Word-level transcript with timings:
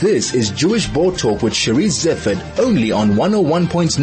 This 0.00 0.32
is 0.32 0.50
Jewish 0.52 0.86
Board 0.86 1.18
Talk 1.18 1.42
with 1.42 1.54
Charisse 1.54 2.06
Zeifert, 2.06 2.60
only 2.60 2.92
on 2.92 3.14
101.9 3.14 3.98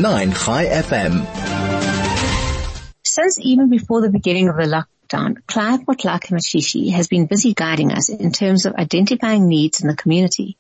Chai 0.45 0.65
FM. 0.65 1.25
Since 3.01 3.39
even 3.39 3.69
before 3.69 4.01
the 4.01 4.09
beginning 4.09 4.49
of 4.49 4.57
the 4.57 4.63
lockdown, 4.63 5.37
Clive 5.47 5.85
Motlaka 5.85 6.33
Mashishi 6.33 6.91
has 6.91 7.07
been 7.07 7.27
busy 7.27 7.53
guiding 7.53 7.93
us 7.93 8.09
in 8.09 8.33
terms 8.33 8.65
of 8.65 8.73
identifying 8.75 9.47
needs 9.47 9.79
in 9.79 9.87
the 9.87 9.95
community. 9.95 10.57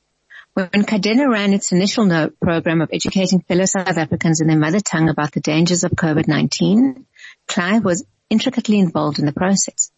When 0.53 0.69
Cadena 0.69 1.29
ran 1.29 1.51
its 1.51 1.73
initial 1.73 2.29
program 2.41 2.79
of 2.79 2.91
educating 2.93 3.41
fellow 3.41 3.65
South 3.65 3.97
Africans 3.97 4.39
in 4.39 4.47
their 4.47 4.57
mother 4.57 4.79
tongue 4.79 5.09
about 5.09 5.33
the 5.33 5.41
dangers 5.41 5.83
of 5.83 5.91
COVID-19, 5.91 7.03
Clive 7.49 7.83
was 7.83 8.05
intricately 8.29 8.79
involved 8.79 9.19
in 9.19 9.25
the 9.25 9.33
process. 9.33 9.91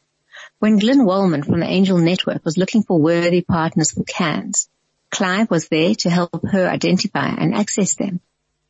When 0.57 0.79
Glynne 0.79 1.05
Wolman 1.05 1.43
from 1.43 1.59
the 1.59 1.67
Angel 1.67 1.99
Network 1.99 2.43
was 2.43 2.57
looking 2.57 2.81
for 2.81 2.99
worthy 2.99 3.41
partners 3.41 3.91
for 3.91 4.03
cans, 4.03 4.67
Clive 5.09 5.49
was 5.49 5.67
there 5.69 5.95
to 5.95 6.09
help 6.09 6.45
her 6.51 6.67
identify 6.67 7.27
and 7.27 7.55
access 7.55 7.95
them. 7.95 8.19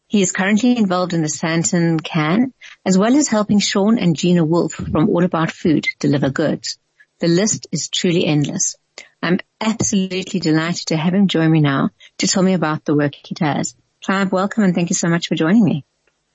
He 0.07 0.21
is 0.21 0.31
currently 0.31 0.77
involved 0.77 1.13
in 1.13 1.21
the 1.21 1.27
Sandton 1.27 2.01
can, 2.01 2.53
as 2.85 2.97
well 2.97 3.15
as 3.15 3.27
helping 3.27 3.59
Sean 3.59 3.97
and 3.97 4.15
Gina 4.15 4.45
Wolf 4.45 4.73
from 4.73 5.09
All 5.09 5.25
About 5.25 5.51
Food 5.51 5.85
deliver 5.99 6.29
goods. 6.29 6.79
The 7.19 7.27
list 7.27 7.67
is 7.71 7.89
truly 7.89 8.25
endless. 8.25 8.75
I'm 9.21 9.39
absolutely 9.59 10.39
delighted 10.39 10.87
to 10.87 10.97
have 10.97 11.13
him 11.13 11.27
join 11.27 11.51
me 11.51 11.59
now 11.59 11.89
to 12.19 12.27
tell 12.27 12.43
me 12.43 12.53
about 12.53 12.85
the 12.85 12.95
work 12.95 13.15
he 13.15 13.35
does. 13.35 13.75
Clive, 14.03 14.31
welcome 14.31 14.63
and 14.63 14.73
thank 14.73 14.89
you 14.89 14.95
so 14.95 15.09
much 15.09 15.27
for 15.27 15.35
joining 15.35 15.65
me. 15.65 15.83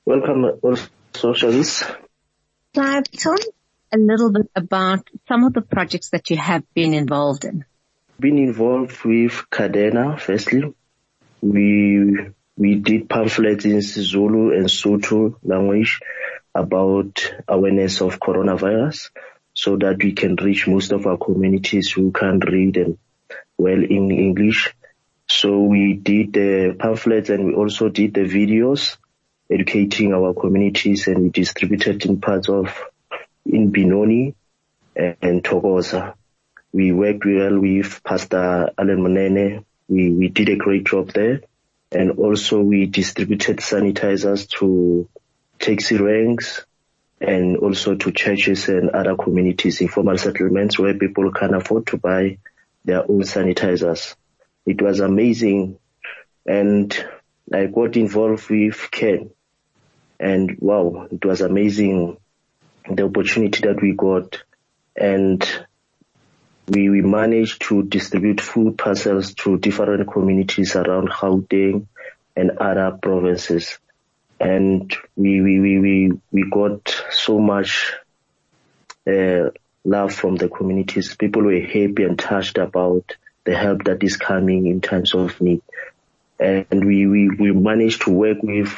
Welcome, 0.05 0.45
all 0.63 0.77
socialists. 1.15 1.85
Clive, 2.75 3.05
tell 3.05 3.35
me 3.35 3.45
a 3.93 3.99
little 3.99 4.33
bit 4.33 4.51
about 4.55 5.09
some 5.29 5.45
of 5.45 5.53
the 5.53 5.63
projects 5.63 6.11
that 6.11 6.29
you 6.29 6.37
have 6.37 6.65
been 6.75 6.93
involved 6.93 7.45
in. 7.45 7.65
Been 8.23 8.39
involved 8.39 9.03
with 9.05 9.33
Cadena, 9.51 10.17
firstly. 10.17 10.73
We, 11.41 12.31
we 12.57 12.77
did 12.77 13.09
pamphlets 13.09 13.65
in 13.65 13.81
Zulu 13.83 14.55
and 14.55 14.67
Sotho 14.67 15.35
language 15.43 15.99
about 16.55 17.35
awareness 17.49 18.01
of 18.01 18.21
coronavirus 18.21 19.11
so 19.55 19.77
that 19.79 20.05
we 20.05 20.13
can 20.13 20.37
reach 20.37 20.69
most 20.69 20.93
of 20.93 21.05
our 21.05 21.17
communities 21.17 21.91
who 21.91 22.13
can't 22.13 22.49
read 22.49 22.77
and 22.77 22.97
well 23.59 23.83
in 23.83 24.13
English. 24.13 24.73
So 25.29 25.63
we 25.63 25.95
did 25.95 26.33
the 26.33 26.77
pamphlets 26.79 27.29
and 27.29 27.45
we 27.45 27.55
also 27.55 27.89
did 27.89 28.15
the 28.15 28.21
videos 28.21 28.99
educating 29.51 30.15
our 30.15 30.33
communities 30.33 31.09
and 31.09 31.23
we 31.25 31.31
distributed 31.31 32.07
in 32.07 32.21
parts 32.21 32.49
of 32.49 32.73
in 33.45 33.73
Benoni 33.73 34.37
and 34.95 35.43
Thokoza. 35.43 36.15
We 36.73 36.93
worked 36.93 37.25
well 37.27 37.59
with 37.59 38.03
Pastor 38.03 38.71
Alan 38.79 39.03
Monene. 39.03 39.65
We, 39.89 40.11
we 40.11 40.29
did 40.29 40.49
a 40.49 40.57
great 40.57 40.85
job 40.85 41.13
there. 41.13 41.43
And 41.91 42.13
also 42.13 42.61
we 42.61 42.87
distributed 42.87 43.59
sanitizers 43.59 44.49
to 44.59 45.09
taxi 45.59 45.97
ranks 45.99 46.65
and 47.21 47.59
also 47.59 47.95
to 47.95 48.11
churches 48.11 48.69
and 48.69 48.91
other 48.91 49.17
communities, 49.17 49.81
informal 49.81 50.17
settlements 50.17 50.79
where 50.79 50.95
people 50.95 51.31
can 51.31 51.55
afford 51.55 51.87
to 51.89 51.99
buy 51.99 52.39
their 52.85 53.03
own 53.03 53.23
sanitizers. 53.23 54.17
It 54.65 54.81
was 54.81 55.01
amazing. 55.01 55.79
And 56.47 56.93
I 57.53 57.67
got 57.67 57.97
involved 57.97 58.49
with 58.49 58.89
Ken. 58.91 59.31
And 60.19 60.57
wow, 60.59 61.07
it 61.11 61.25
was 61.25 61.43
amazing 61.43 62.17
the 62.91 63.05
opportunity 63.05 63.61
that 63.69 63.81
we 63.81 63.93
got 63.93 64.43
and 64.97 65.47
we, 66.69 66.91
we 66.91 67.03
managed 67.03 67.63
to 67.63 67.83
distribute 67.83 68.41
food 68.41 68.79
parcels 68.79 69.35
to 69.35 69.59
different 69.59 70.11
communities 70.11 70.77
around 70.77 71.11
Gauteng 71.11 71.87
and 72.37 72.59
other 72.59 72.97
provinces. 73.03 73.79
And 74.41 74.95
we, 75.17 75.41
we, 75.41 75.61
we, 75.61 75.79
we, 75.79 76.13
we 76.31 76.51
got 76.51 77.05
so 77.11 77.39
much, 77.39 77.93
uh, 79.07 79.51
love 79.85 80.15
from 80.15 80.37
the 80.37 80.49
communities. 80.49 81.17
People 81.17 81.43
were 81.43 81.61
happy 81.61 82.05
and 82.05 82.19
touched 82.19 82.59
about 82.59 83.17
the 83.45 83.57
help 83.57 83.85
that 83.85 84.03
is 84.03 84.17
coming 84.17 84.67
in 84.67 84.81
times 84.81 85.15
of 85.15 85.41
need. 85.41 85.63
And 86.39 86.85
we, 86.85 87.07
we, 87.07 87.29
we 87.31 87.53
managed 87.53 88.03
to 88.03 88.11
work 88.11 88.39
with, 88.43 88.73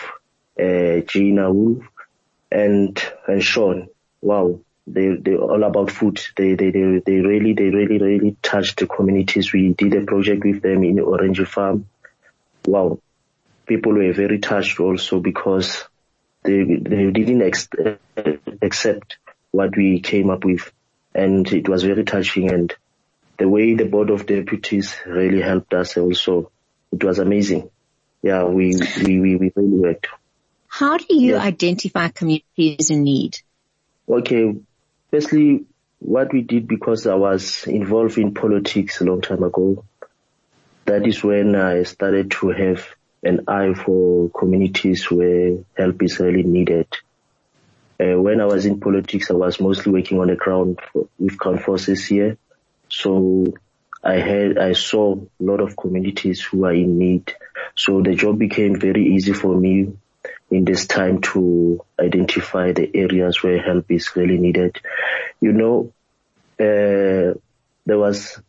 uh, 0.59 1.01
Gina 1.07 1.53
Wolf 1.53 1.85
and, 2.51 3.03
and 3.27 3.43
Sean 3.43 3.89
wow, 4.25 4.59
they 4.87 5.17
they 5.17 5.37
all 5.37 5.63
about 5.65 5.91
food. 5.91 6.21
They 6.37 6.55
they 6.55 6.71
they 6.71 7.03
they 7.05 7.21
really 7.21 7.55
they 7.55 7.71
really 7.71 7.99
really 7.99 8.37
touched 8.43 8.81
the 8.81 8.87
communities. 8.87 9.53
We 9.53 9.73
did 9.73 9.95
a 9.95 10.05
project 10.05 10.45
with 10.45 10.63
them 10.63 10.85
in 10.85 11.01
Orange 11.01 11.47
Farm. 11.47 11.87
Wow, 12.67 13.01
people 13.67 13.93
were 13.93 14.13
very 14.13 14.39
touched 14.39 14.81
also 14.81 15.21
because 15.21 15.85
they 16.43 16.65
they 16.65 17.11
didn't 17.11 17.43
ex- 17.43 17.69
accept 18.61 19.17
what 19.51 19.77
we 19.77 20.01
came 20.01 20.31
up 20.31 20.45
with, 20.45 20.71
and 21.15 21.51
it 21.51 21.69
was 21.69 21.83
very 21.83 22.05
touching. 22.05 22.53
And 22.53 22.75
the 23.39 23.49
way 23.49 23.75
the 23.75 23.87
board 23.87 24.11
of 24.11 24.27
deputies 24.27 24.97
really 25.07 25.41
helped 25.41 25.73
us 25.73 25.97
also, 25.97 26.51
it 26.93 27.03
was 27.03 27.19
amazing. 27.19 27.71
Yeah, 28.23 28.45
we 28.45 28.77
we 29.03 29.21
we, 29.21 29.37
we 29.37 29.53
really 29.57 29.79
worked. 29.79 30.09
How 30.69 30.99
do 30.99 31.07
you 31.09 31.35
yeah. 31.35 31.43
identify 31.43 32.09
communities 32.09 32.91
in 32.91 33.05
need? 33.05 33.39
Okay, 34.09 34.55
firstly, 35.11 35.65
what 35.99 36.33
we 36.33 36.43
did 36.43 36.69
because 36.69 37.07
I 37.07 37.15
was 37.15 37.67
involved 37.67 38.19
in 38.19 38.35
politics 38.35 39.01
a 39.01 39.05
long 39.05 39.21
time 39.21 39.43
ago, 39.43 39.85
that 40.85 41.07
is 41.07 41.25
when 41.25 41.57
I 41.57 41.85
started 41.85 42.31
to 42.33 42.49
have 42.51 42.87
an 43.23 43.45
eye 43.49 43.73
for 43.73 44.29
communities 44.31 45.11
where 45.11 45.59
help 45.77 46.03
is 46.03 46.21
really 46.21 46.43
needed. 46.43 46.87
Uh, 47.99 48.21
when 48.21 48.41
I 48.41 48.45
was 48.45 48.67
in 48.67 48.81
politics, 48.81 49.31
I 49.31 49.35
was 49.35 49.61
mostly 49.61 49.93
working 49.93 50.21
on 50.21 50.27
the 50.27 50.37
ground 50.37 50.79
for, 50.93 51.09
with 51.19 51.39
ground 51.39 51.63
forces 51.63 52.07
here. 52.07 52.37
So 52.89 53.55
I 54.03 54.17
had, 54.17 54.59
I 54.59 54.73
saw 54.73 55.15
a 55.15 55.43
lot 55.43 55.61
of 55.61 55.77
communities 55.77 56.43
who 56.43 56.67
are 56.67 56.75
in 56.75 56.99
need. 56.99 57.35
So 57.77 58.03
the 58.03 58.15
job 58.15 58.39
became 58.39 58.79
very 58.79 59.15
easy 59.15 59.33
for 59.33 59.57
me 59.57 59.95
in 60.55 60.65
this 60.65 60.87
time 60.87 61.21
to 61.21 61.85
identify 61.99 62.73
the 62.73 62.89
areas 62.95 63.43
where 63.43 63.61
help 63.61 63.91
is 63.91 64.15
really 64.15 64.39
needed. 64.39 64.81
You 65.41 65.53
know, 65.53 65.93
uh, 66.61 67.35
there 67.87 67.99
was 67.99 68.41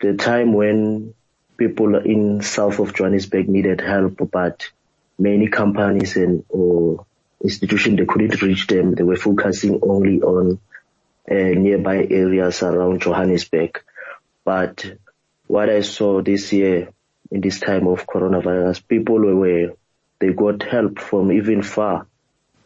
the 0.00 0.14
time 0.14 0.52
when 0.52 1.14
people 1.56 1.96
in 1.96 2.42
south 2.42 2.78
of 2.78 2.94
Johannesburg 2.94 3.48
needed 3.48 3.80
help, 3.80 4.30
but 4.30 4.70
many 5.18 5.48
companies 5.48 6.16
and 6.16 6.44
or 6.48 7.04
institutions 7.42 7.98
they 7.98 8.06
couldn't 8.06 8.40
reach 8.40 8.68
them. 8.68 8.94
They 8.94 9.02
were 9.02 9.16
focusing 9.16 9.80
only 9.82 10.22
on 10.22 10.60
uh, 11.30 11.34
nearby 11.34 12.06
areas 12.08 12.62
around 12.62 13.02
Johannesburg. 13.02 13.82
But 14.44 14.86
what 15.48 15.68
I 15.68 15.80
saw 15.80 16.22
this 16.22 16.52
year 16.52 16.90
in 17.32 17.40
this 17.40 17.58
time 17.58 17.88
of 17.88 18.06
coronavirus, 18.06 18.86
people 18.86 19.18
were 19.18 19.74
they 20.20 20.32
got 20.32 20.62
help 20.62 20.98
from 20.98 21.32
even 21.32 21.62
far, 21.62 22.06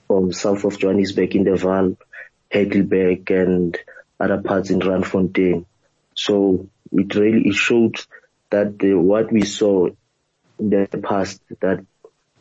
from 0.06 0.32
south 0.32 0.64
of 0.64 0.78
Johannesburg 0.78 1.34
in 1.34 1.44
the 1.44 1.52
Vaal, 1.52 1.96
Heidelberg 2.52 3.30
and 3.30 3.78
other 4.20 4.42
parts 4.42 4.70
in 4.70 4.80
Randfontein. 4.80 5.64
So 6.14 6.68
it 6.92 7.14
really, 7.14 7.48
it 7.48 7.54
showed 7.54 7.96
that 8.50 8.78
the, 8.78 8.94
what 8.94 9.32
we 9.32 9.44
saw 9.44 9.88
in 10.58 10.70
the 10.70 11.00
past, 11.02 11.40
that 11.60 11.84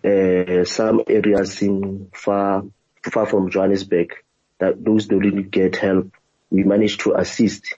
uh, 0.03 0.65
some 0.65 1.01
areas 1.07 1.61
in 1.61 2.09
far, 2.13 2.65
far 3.03 3.25
from 3.25 3.49
Johannesburg, 3.49 4.13
that 4.59 4.83
those 4.83 5.07
don't 5.07 5.19
really 5.19 5.43
get 5.43 5.75
help, 5.77 6.11
we 6.49 6.63
managed 6.63 7.01
to 7.01 7.15
assist 7.15 7.75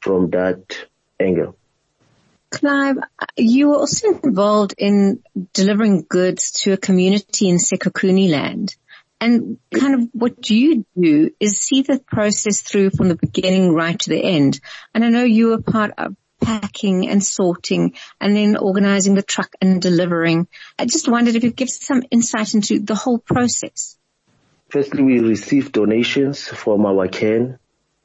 from 0.00 0.30
that 0.30 0.86
angle. 1.18 1.56
Clive, 2.52 2.96
you 3.36 3.70
were 3.70 3.76
also 3.76 4.20
involved 4.22 4.74
in 4.78 5.22
delivering 5.52 6.04
goods 6.08 6.52
to 6.62 6.72
a 6.72 6.76
community 6.76 7.48
in 7.48 7.56
Sekhukhune 7.56 8.30
land. 8.30 8.76
And 9.20 9.58
kind 9.72 9.94
of 9.94 10.08
what 10.12 10.50
you 10.50 10.84
do 11.00 11.30
is 11.38 11.60
see 11.60 11.82
the 11.82 12.00
process 12.00 12.60
through 12.60 12.90
from 12.90 13.08
the 13.08 13.14
beginning 13.16 13.72
right 13.72 13.98
to 13.98 14.10
the 14.10 14.22
end. 14.22 14.60
And 14.94 15.04
I 15.04 15.08
know 15.08 15.22
you 15.24 15.48
were 15.48 15.62
part 15.62 15.92
of 15.96 16.16
packing 16.40 17.08
and 17.08 17.22
sorting 17.22 17.94
and 18.20 18.36
then 18.36 18.56
organizing 18.56 19.14
the 19.14 19.22
truck 19.22 19.54
and 19.60 19.80
delivering. 19.80 20.48
I 20.78 20.86
just 20.86 21.08
wondered 21.08 21.36
if 21.36 21.44
you 21.44 21.52
give 21.52 21.70
some 21.70 22.02
insight 22.10 22.54
into 22.54 22.80
the 22.80 22.96
whole 22.96 23.18
process. 23.18 23.96
Firstly, 24.68 25.02
we 25.02 25.20
received 25.20 25.72
donations 25.72 26.46
from 26.46 26.84
our 26.84 27.06
can 27.06 27.58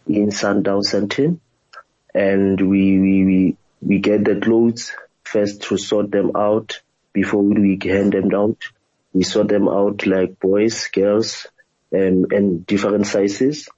in 0.08 0.30
Sandton 0.30 0.84
Center 0.84 1.38
and 2.14 2.62
we, 2.62 3.00
we, 3.00 3.26
we 3.26 3.58
we 3.82 4.00
get 4.00 4.26
the 4.26 4.40
clothes 4.40 4.92
first 5.24 5.62
to 5.64 5.78
sort 5.78 6.12
them 6.12 6.32
out 6.36 6.82
before 7.14 7.44
we 7.44 7.80
hand 7.82 8.14
them 8.14 8.34
out. 8.34 8.64
We 9.14 9.24
sort 9.24 9.48
them 9.48 9.68
out 9.68 10.06
like 10.06 10.40
boys, 10.40 10.88
girls, 10.88 11.48
and 11.92 12.66
different 12.66 13.08
sizes. 13.08 13.70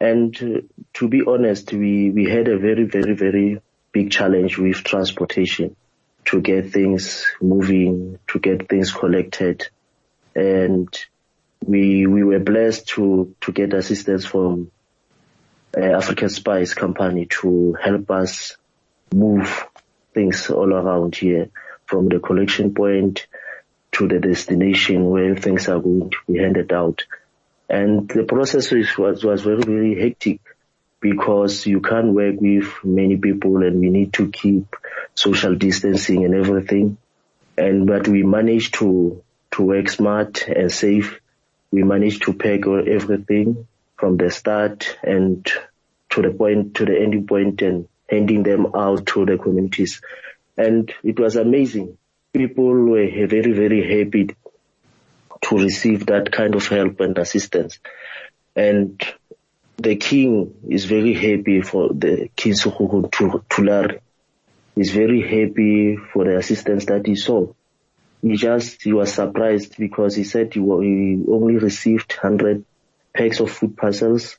And 0.00 0.34
uh, 0.42 0.60
to 0.94 1.08
be 1.08 1.22
honest, 1.26 1.72
we, 1.72 2.10
we 2.10 2.24
had 2.24 2.48
a 2.48 2.58
very, 2.58 2.84
very, 2.84 3.14
very 3.14 3.60
big 3.92 4.10
challenge 4.10 4.56
with 4.58 4.76
transportation. 4.76 5.76
to 6.26 6.40
get 6.40 6.70
things 6.72 7.26
moving, 7.40 8.18
to 8.28 8.38
get 8.38 8.68
things 8.68 8.92
collected. 8.92 9.68
And 10.34 10.88
we, 11.64 12.06
we 12.06 12.22
were 12.22 12.38
blessed 12.38 12.88
to, 12.88 13.34
to 13.42 13.52
get 13.52 13.72
assistance 13.74 14.24
from 14.24 14.70
uh, 15.76 15.80
African 15.80 16.28
Spice 16.28 16.74
Company 16.74 17.26
to 17.40 17.76
help 17.82 18.10
us 18.10 18.56
move 19.12 19.66
things 20.14 20.50
all 20.50 20.72
around 20.72 21.14
here 21.14 21.50
from 21.86 22.08
the 22.08 22.20
collection 22.20 22.74
point 22.74 23.26
to 23.92 24.06
the 24.06 24.18
destination 24.18 25.10
where 25.10 25.34
things 25.36 25.68
are 25.68 25.80
going 25.80 26.10
to 26.10 26.16
be 26.28 26.38
handed 26.38 26.72
out. 26.72 27.02
And 27.68 28.08
the 28.08 28.24
process 28.24 28.70
was, 28.70 29.24
was 29.24 29.42
very, 29.42 29.62
very 29.62 30.00
hectic 30.00 30.40
because 31.00 31.66
you 31.66 31.80
can't 31.80 32.12
work 32.12 32.36
with 32.40 32.68
many 32.84 33.16
people 33.16 33.62
and 33.64 33.80
we 33.80 33.90
need 33.90 34.12
to 34.14 34.30
keep 34.30 34.76
social 35.14 35.54
distancing 35.54 36.24
and 36.24 36.34
everything. 36.34 36.98
And, 37.56 37.86
but 37.86 38.06
we 38.06 38.22
managed 38.22 38.74
to, 38.74 39.22
to 39.52 39.62
work 39.62 39.88
smart 39.88 40.46
and 40.46 40.70
safe. 40.70 41.20
We 41.70 41.82
managed 41.82 42.22
to 42.22 42.32
pack 42.32 42.66
everything 42.66 43.66
from 43.96 44.16
the 44.16 44.30
start 44.30 44.96
and 45.02 45.46
to 46.10 46.22
the 46.22 46.30
point, 46.30 46.76
to 46.76 46.84
the 46.84 46.98
ending 47.00 47.26
point 47.26 47.62
and 47.62 47.88
handing 48.10 48.42
them 48.42 48.66
out 48.74 49.06
to 49.06 49.24
the 49.24 49.38
communities. 49.38 50.00
And 50.56 50.92
it 51.02 51.18
was 51.18 51.36
amazing. 51.36 51.96
People 52.32 52.72
were 52.72 53.06
very, 53.26 53.52
very 53.52 53.98
happy 53.98 54.34
to 55.42 55.58
receive 55.58 56.06
that 56.06 56.30
kind 56.32 56.54
of 56.54 56.66
help 56.66 57.00
and 57.00 57.16
assistance. 57.18 57.78
And 58.54 59.02
the 59.78 59.96
king 59.96 60.54
is 60.68 60.84
very 60.84 61.14
happy 61.14 61.62
for 61.62 61.88
the 61.88 62.28
King 62.36 62.52
Sekhukhune 62.52 63.10
Thulare. 63.10 64.00
He's 64.74 64.92
very 64.92 65.22
happy 65.22 65.96
for 65.96 66.24
the 66.24 66.36
assistance 66.36 66.86
that 66.86 67.06
he 67.06 67.16
saw. 67.16 67.52
He 68.22 68.36
just, 68.36 68.82
he 68.82 68.92
was 68.92 69.14
surprised 69.14 69.76
because 69.78 70.14
he 70.14 70.24
said 70.24 70.52
he 70.52 70.60
only 70.60 71.56
received 71.56 72.12
100 72.12 72.64
packs 73.14 73.40
of 73.40 73.50
food 73.50 73.76
parcels 73.76 74.36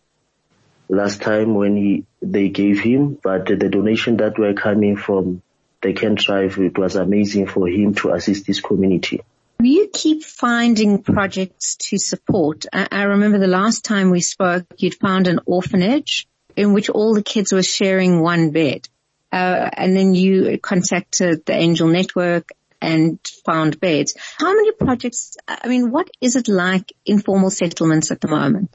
last 0.91 1.21
time 1.21 1.55
when 1.55 1.75
he, 1.75 2.05
they 2.21 2.49
gave 2.49 2.79
him, 2.79 3.17
but 3.23 3.45
the 3.45 3.69
donation 3.69 4.17
that 4.17 4.37
were 4.37 4.53
coming 4.53 4.97
from 4.97 5.41
the 5.81 5.93
Kent 5.93 6.19
tribe, 6.19 6.57
it 6.57 6.77
was 6.77 6.95
amazing 6.95 7.47
for 7.47 7.67
him 7.67 7.95
to 7.95 8.11
assist 8.11 8.45
this 8.45 8.61
community. 8.61 9.21
You 9.59 9.89
keep 9.91 10.23
finding 10.23 11.01
projects 11.01 11.75
to 11.89 11.97
support. 11.97 12.65
I, 12.73 12.87
I 12.91 13.03
remember 13.03 13.39
the 13.39 13.47
last 13.47 13.85
time 13.85 14.09
we 14.09 14.21
spoke, 14.21 14.65
you'd 14.77 14.95
found 14.95 15.27
an 15.27 15.39
orphanage 15.45 16.27
in 16.55 16.73
which 16.73 16.89
all 16.89 17.15
the 17.15 17.23
kids 17.23 17.53
were 17.53 17.63
sharing 17.63 18.21
one 18.21 18.51
bed. 18.51 18.87
Uh, 19.31 19.69
and 19.73 19.95
then 19.95 20.13
you 20.13 20.59
contacted 20.59 21.45
the 21.45 21.53
Angel 21.53 21.87
Network 21.87 22.49
and 22.81 23.19
found 23.45 23.79
beds. 23.79 24.17
How 24.37 24.53
many 24.53 24.71
projects, 24.73 25.37
I 25.47 25.67
mean, 25.67 25.91
what 25.91 26.09
is 26.19 26.35
it 26.35 26.47
like 26.47 26.91
in 27.05 27.17
informal 27.17 27.49
settlements 27.49 28.11
at 28.11 28.19
the 28.19 28.27
moment? 28.27 28.71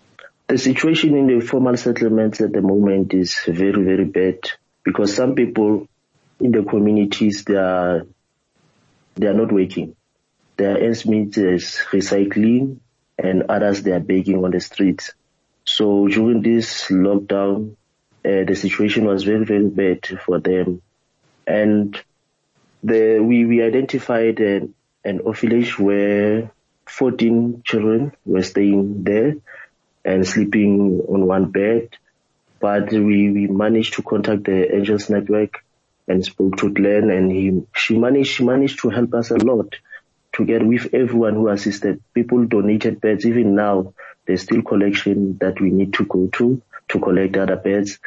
The 0.49 0.59
situation 0.59 1.17
in 1.17 1.27
the 1.27 1.45
formal 1.45 1.77
settlements 1.77 2.41
at 2.41 2.53
the 2.53 2.63
moment 2.63 3.13
is 3.13 3.37
very, 3.49 3.83
very 3.83 4.05
bad 4.05 4.39
because 4.85 5.15
some 5.15 5.35
people 5.35 5.89
in 6.39 6.53
the 6.53 6.63
communities, 6.63 7.45
they 7.45 7.57
are, 7.57 8.07
they 9.17 9.27
are 9.27 9.35
not 9.35 9.51
working. 9.51 9.97
Their 10.57 10.79
ends 10.79 11.05
meet 11.05 11.37
is 11.37 11.81
recycling 11.91 12.79
and 13.19 13.43
others 13.49 13.83
they 13.83 13.91
are 13.91 14.01
begging 14.01 14.45
on 14.45 14.53
the 14.53 14.61
streets. 14.61 15.13
So 15.65 16.07
during 16.07 16.43
this 16.43 16.89
lockdown, 16.91 17.73
uh, 18.25 18.45
the 18.47 18.55
situation 18.55 19.05
was 19.07 19.25
very, 19.25 19.45
very 19.45 19.69
bad 19.69 20.07
for 20.25 20.39
them. 20.39 20.81
And 21.45 22.01
the, 22.85 23.19
we, 23.19 23.45
we 23.47 23.63
identified 23.65 24.39
an, 24.39 24.75
an 25.05 25.21
orphanage 25.21 25.77
where 25.77 26.53
14 26.87 27.63
children 27.65 28.13
were 28.25 28.45
staying 28.45 29.03
there 29.03 29.37
and 30.07 30.27
sleeping 30.27 31.03
on 31.09 31.27
one 31.27 31.51
bed. 31.51 31.89
But 32.61 32.91
we, 32.93 33.31
we 33.31 33.47
managed 33.49 33.95
to 33.95 34.03
contact 34.03 34.45
the 34.45 34.75
Angels 34.75 35.11
Network 35.11 35.65
and 36.09 36.25
spoke 36.25 36.57
to 36.59 36.71
Glynne 36.71 37.11
and 37.11 37.31
he, 37.31 37.63
she 37.75 37.99
managed, 37.99 38.31
she 38.31 38.45
managed 38.45 38.79
to 38.81 38.89
help 38.89 39.13
us 39.15 39.31
a 39.31 39.37
lot 39.37 39.75
together 40.33 40.65
with 40.65 40.95
everyone 40.95 41.35
who 41.35 41.49
assisted. 41.49 42.03
People 42.15 42.47
donated 42.47 43.01
beds. 43.01 43.27
Even 43.27 43.57
now, 43.57 43.93
there's 44.27 44.43
still 44.43 44.63
collection 44.63 45.39
that 45.39 45.61
we 45.61 45.71
need 45.71 45.95
to 45.95 46.05
go 46.05 46.29
to 46.35 46.63
to 46.89 47.01
collect 47.01 47.37
other 47.37 47.57
beds. 47.57 47.99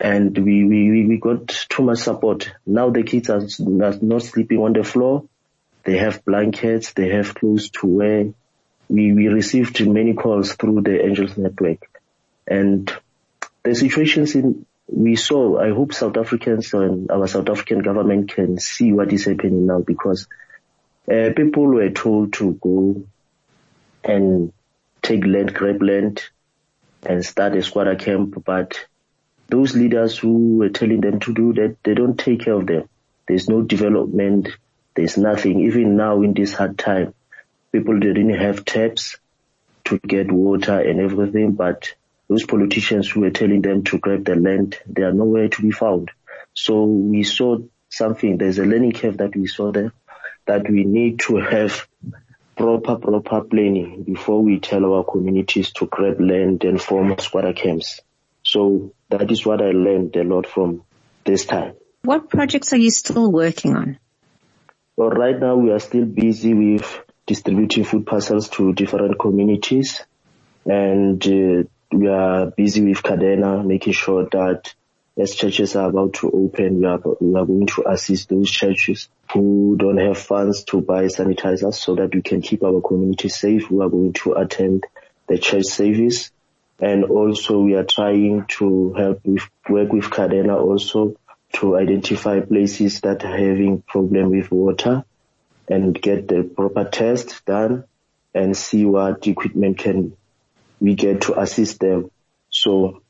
And 0.00 0.36
we, 0.36 0.64
we, 0.64 1.06
we 1.06 1.18
got 1.18 1.48
too 1.48 1.82
much 1.82 1.98
support. 1.98 2.52
Now 2.64 2.90
the 2.90 3.02
kids 3.02 3.28
are 3.28 3.42
not 3.58 4.22
sleeping 4.22 4.58
on 4.58 4.72
the 4.72 4.84
floor. 4.84 5.24
They 5.84 5.98
have 5.98 6.24
blankets. 6.24 6.92
They 6.94 7.10
have 7.10 7.34
clothes 7.34 7.70
to 7.70 7.86
wear. 7.86 8.32
We, 8.88 9.12
we 9.12 9.28
received 9.28 9.86
many 9.86 10.14
calls 10.14 10.54
through 10.54 10.82
the 10.82 11.04
Angels 11.04 11.36
Network 11.36 11.88
and 12.46 12.90
the 13.62 13.74
situations 13.74 14.34
in, 14.34 14.64
we 14.86 15.16
saw, 15.16 15.58
I 15.60 15.70
hope 15.70 15.92
South 15.92 16.16
Africans 16.16 16.72
and 16.72 17.10
our 17.10 17.26
South 17.26 17.48
African 17.50 17.80
government 17.80 18.32
can 18.32 18.58
see 18.58 18.92
what 18.92 19.12
is 19.12 19.26
happening 19.26 19.66
now 19.66 19.80
because 19.80 20.26
uh, 21.10 21.30
people 21.36 21.66
were 21.66 21.90
told 21.90 22.32
to 22.34 22.54
go 22.54 23.04
and 24.04 24.52
take 25.02 25.26
land, 25.26 25.54
grab 25.54 25.82
land 25.82 26.22
and 27.04 27.24
start 27.24 27.54
a 27.54 27.62
squatter 27.62 27.96
camp, 27.96 28.42
but 28.44 28.86
those 29.48 29.74
leaders 29.74 30.18
who 30.18 30.58
were 30.58 30.68
telling 30.70 31.00
them 31.00 31.20
to 31.20 31.34
do 31.34 31.52
that, 31.54 31.76
they 31.84 31.94
don't 31.94 32.18
take 32.18 32.40
care 32.40 32.54
of 32.54 32.66
them. 32.66 32.88
There's 33.26 33.48
no 33.48 33.62
development. 33.62 34.48
There's 34.94 35.16
nothing. 35.16 35.60
Even 35.60 35.96
now 35.96 36.22
in 36.22 36.34
this 36.34 36.52
hard 36.52 36.78
time, 36.78 37.14
people 37.72 37.98
didn't 37.98 38.34
have 38.34 38.64
taps 38.64 39.16
to 39.84 39.98
get 39.98 40.30
water 40.30 40.78
and 40.78 41.00
everything, 41.00 41.52
but 41.52 41.94
those 42.28 42.44
politicians 42.44 43.08
who 43.08 43.20
were 43.20 43.30
telling 43.30 43.62
them 43.62 43.84
to 43.84 43.98
grab 43.98 44.24
the 44.24 44.34
land, 44.34 44.78
they 44.86 45.02
are 45.02 45.12
nowhere 45.12 45.48
to 45.48 45.62
be 45.62 45.70
found. 45.70 46.10
So 46.54 46.84
we 46.84 47.22
saw 47.22 47.58
something, 47.88 48.36
there's 48.36 48.58
a 48.58 48.64
learning 48.64 48.92
curve 48.92 49.18
that 49.18 49.34
we 49.34 49.46
saw 49.46 49.72
there 49.72 49.92
that 50.46 50.68
we 50.68 50.84
need 50.84 51.20
to 51.20 51.36
have 51.36 51.86
proper, 52.56 52.96
proper 52.96 53.42
planning 53.42 54.02
before 54.02 54.42
we 54.42 54.58
tell 54.58 54.84
our 54.92 55.04
communities 55.04 55.72
to 55.72 55.86
grab 55.86 56.20
land 56.20 56.64
and 56.64 56.80
form 56.80 57.14
squatter 57.18 57.52
camps. 57.52 58.00
So 58.42 58.92
that 59.10 59.30
is 59.30 59.44
what 59.46 59.62
I 59.62 59.70
learned 59.70 60.16
a 60.16 60.24
lot 60.24 60.46
from 60.46 60.82
this 61.24 61.46
time. 61.46 61.74
What 62.02 62.30
projects 62.30 62.72
are 62.72 62.78
you 62.78 62.90
still 62.90 63.30
working 63.30 63.76
on? 63.76 63.98
Well, 64.96 65.10
right 65.10 65.38
now 65.38 65.56
we 65.56 65.70
are 65.70 65.78
still 65.78 66.04
busy 66.04 66.54
with 66.54 67.02
distributing 67.28 67.84
food 67.84 68.06
parcels 68.06 68.48
to 68.48 68.72
different 68.72 69.18
communities 69.20 70.02
and 70.64 71.24
uh, 71.26 71.62
we 71.92 72.08
are 72.08 72.46
busy 72.46 72.82
with 72.82 73.02
Cadena, 73.02 73.64
making 73.64 73.92
sure 73.92 74.28
that 74.32 74.74
as 75.16 75.34
churches 75.34 75.74
are 75.76 75.88
about 75.88 76.14
to 76.14 76.30
open, 76.30 76.80
we 76.80 76.86
are, 76.86 77.00
we 77.20 77.38
are 77.38 77.46
going 77.46 77.66
to 77.66 77.84
assist 77.88 78.28
those 78.28 78.50
churches 78.50 79.08
who 79.32 79.76
don't 79.78 79.98
have 79.98 80.18
funds 80.18 80.64
to 80.64 80.80
buy 80.80 81.04
sanitizers 81.04 81.74
so 81.74 81.96
that 81.96 82.14
we 82.14 82.22
can 82.22 82.40
keep 82.40 82.62
our 82.62 82.80
community 82.80 83.28
safe. 83.28 83.70
We 83.70 83.82
are 83.82 83.88
going 83.88 84.12
to 84.14 84.34
attend 84.34 84.86
the 85.26 85.38
church 85.38 85.64
service. 85.64 86.30
And 86.78 87.04
also 87.04 87.60
we 87.60 87.74
are 87.74 87.84
trying 87.84 88.44
to 88.58 88.92
help 88.92 89.20
with, 89.24 89.42
work 89.68 89.92
with 89.92 90.04
Cadena 90.04 90.60
also 90.60 91.16
to 91.54 91.76
identify 91.76 92.40
places 92.40 93.00
that 93.00 93.24
are 93.24 93.36
having 93.36 93.82
problem 93.82 94.30
with 94.30 94.52
water 94.52 95.04
and 95.68 96.00
get 96.00 96.28
the 96.28 96.42
proper 96.42 96.84
test 96.84 97.44
done 97.44 97.84
and 98.34 98.56
see 98.56 98.84
what 98.84 99.26
equipment 99.26 99.78
can 99.78 100.16
we 100.80 100.94
get 100.94 101.22
to 101.22 101.40
assist 101.40 101.80
them. 101.80 102.10
So 102.50 103.02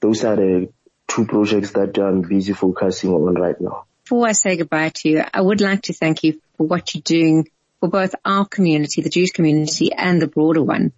those 0.00 0.24
are 0.24 0.36
the 0.36 0.68
two 1.08 1.26
projects 1.26 1.72
that 1.72 1.98
I'm 1.98 2.22
busy 2.22 2.52
focusing 2.52 3.10
on 3.10 3.34
right 3.34 3.60
now. 3.60 3.84
Before 4.04 4.28
I 4.28 4.32
say 4.32 4.56
goodbye 4.56 4.90
to 4.96 5.08
you, 5.08 5.24
I 5.32 5.40
would 5.40 5.60
like 5.60 5.82
to 5.82 5.92
thank 5.92 6.22
you 6.22 6.40
for 6.56 6.66
what 6.66 6.94
you're 6.94 7.02
doing 7.02 7.48
for 7.80 7.88
both 7.88 8.14
our 8.24 8.44
community, 8.44 9.02
the 9.02 9.10
Jewish 9.10 9.32
community 9.32 9.92
and 9.92 10.20
the 10.20 10.28
broader 10.28 10.62
one. 10.62 10.92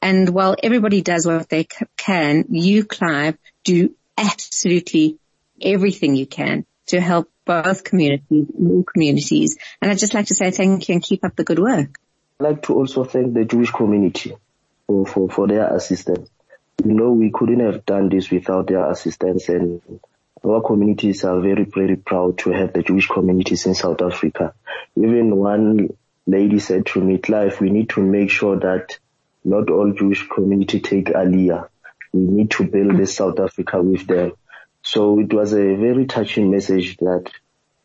And 0.00 0.28
while 0.30 0.56
everybody 0.62 1.02
does 1.02 1.26
what 1.26 1.48
they 1.48 1.66
can, 1.96 2.46
you, 2.50 2.84
Clive, 2.84 3.36
do 3.64 3.94
absolutely 4.16 5.18
everything 5.60 6.14
you 6.14 6.26
can 6.26 6.66
to 6.86 7.00
help 7.00 7.30
both 7.44 7.84
communities, 7.84 8.46
all 8.58 8.84
communities. 8.84 9.56
And 9.80 9.90
I'd 9.90 9.98
just 9.98 10.14
like 10.14 10.26
to 10.26 10.34
say 10.34 10.50
thank 10.50 10.88
you 10.88 10.94
and 10.94 11.02
keep 11.02 11.24
up 11.24 11.36
the 11.36 11.44
good 11.44 11.58
work. 11.58 11.98
I'd 12.40 12.44
like 12.44 12.62
to 12.64 12.74
also 12.74 13.04
thank 13.04 13.34
the 13.34 13.44
Jewish 13.44 13.70
community 13.70 14.34
for, 14.86 15.06
for, 15.06 15.30
for 15.30 15.46
their 15.46 15.74
assistance. 15.74 16.28
You 16.84 16.92
know, 16.92 17.12
we 17.12 17.30
couldn't 17.30 17.60
have 17.60 17.84
done 17.86 18.08
this 18.08 18.30
without 18.30 18.66
their 18.66 18.90
assistance 18.90 19.48
and 19.48 19.80
our 20.44 20.60
communities 20.60 21.24
are 21.24 21.40
very, 21.40 21.64
very 21.64 21.96
proud 21.96 22.38
to 22.38 22.50
have 22.50 22.72
the 22.72 22.82
Jewish 22.82 23.08
communities 23.08 23.64
in 23.66 23.74
South 23.74 24.02
Africa. 24.02 24.54
Even 24.96 25.34
one 25.36 25.96
lady 26.26 26.58
said 26.58 26.86
to 26.86 27.00
me, 27.00 27.18
Clive, 27.18 27.60
we 27.60 27.70
need 27.70 27.88
to 27.90 28.02
make 28.02 28.30
sure 28.30 28.58
that 28.58 28.98
not 29.44 29.70
all 29.70 29.92
Jewish 29.92 30.26
community 30.28 30.80
take 30.80 31.06
Aliyah. 31.06 31.68
We 32.12 32.20
need 32.20 32.50
to 32.52 32.64
build 32.64 32.96
this 32.96 33.16
South 33.16 33.40
Africa 33.40 33.82
with 33.82 34.06
them. 34.06 34.32
So 34.84 35.18
it 35.18 35.32
was 35.32 35.52
a 35.54 35.74
very 35.74 36.04
touching 36.06 36.50
message 36.50 36.98
that 36.98 37.30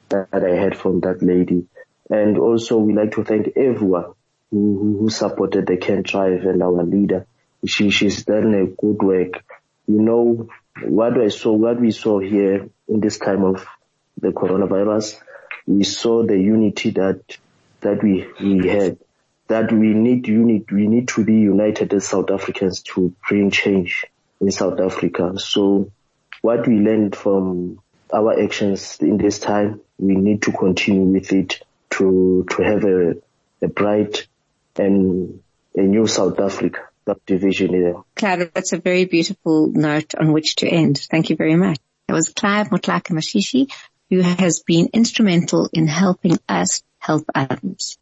that 0.10 0.44
I 0.44 0.56
had 0.56 0.77
from 0.77 1.00
that 1.01 1.24
lady. 1.24 1.65
And 2.10 2.38
also 2.38 2.77
we 2.77 2.94
like 2.94 3.13
to 3.13 3.24
thank 3.24 3.56
everyone 3.56 4.13
who, 4.51 4.98
who 5.00 5.10
supported 5.10 5.68
the 5.68 5.77
Can 5.77 6.01
Drive 6.01 6.44
and 6.44 6.62
our 6.62 6.84
leader. 6.84 7.25
She, 7.65 7.89
she's 7.89 8.25
done 8.25 8.53
a 8.53 8.65
good 8.65 9.01
work. 9.01 9.44
You 9.88 10.01
know, 10.01 10.50
what 10.84 11.20
I 11.20 11.29
saw, 11.29 11.53
what 11.53 11.79
we 11.79 11.91
saw 11.91 12.20
here 12.20 12.68
in 12.88 13.00
this 13.00 13.18
time 13.18 13.44
of 13.44 13.65
the 14.20 14.29
coronavirus, 14.29 15.20
we 15.68 15.84
saw 15.84 16.25
the 16.25 16.38
unity 16.38 16.91
that, 16.91 17.22
that 17.82 18.03
we, 18.03 18.27
we 18.41 18.68
had, 18.68 18.98
that 19.48 19.72
we 19.72 19.94
need 19.94 20.27
unit, 20.27 20.72
we 20.72 20.88
need 20.88 21.08
to 21.10 21.24
be 21.24 21.36
united 21.36 21.94
as 21.94 22.08
South 22.08 22.29
Africans 22.32 22.82
to 22.82 23.13
bring 23.27 23.51
change 23.51 24.06
in 24.41 24.51
South 24.51 24.79
Africa. 24.79 25.34
So 25.38 25.91
what 26.41 26.67
we 26.67 26.75
learned 26.75 27.15
from 27.15 27.79
our 28.13 28.41
actions 28.41 28.98
in 29.00 29.17
this 29.17 29.39
time, 29.39 29.81
we 29.98 30.15
need 30.15 30.41
to 30.43 30.51
continue 30.51 31.03
with 31.03 31.31
it 31.31 31.62
to, 31.91 32.46
to 32.50 32.63
have 32.63 32.84
a, 32.86 33.15
a 33.62 33.67
bright 33.67 34.27
and 34.77 35.41
a 35.75 35.81
new 35.81 36.08
South 36.08 36.39
Africa 36.39 36.89
division 37.25 37.74
here. 37.74 37.96
Clive, 38.15 38.51
that's 38.53 38.74
a 38.74 38.77
very 38.77 39.05
beautiful 39.05 39.67
note 39.67 40.13
on 40.15 40.31
which 40.31 40.58
to 40.58 40.67
end. 40.67 41.00
Thank 41.10 41.29
you 41.29 41.36
very 41.36 41.55
much. 41.55 41.79
That 42.08 42.13
was 42.13 42.29
Clive 42.29 42.69
Motlaka 42.69 43.12
Mashishi, 43.12 43.72
who 44.10 44.22
has 44.22 44.62
been 44.65 44.89
instrumental 44.93 45.69
in 45.74 45.88
helping 45.88 46.38
us 46.48 46.84
help 47.00 47.24
others. 47.34 47.98